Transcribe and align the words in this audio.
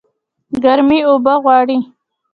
ګرمي 0.63 0.99
اوبه 1.09 1.33
غواړي 1.43 1.77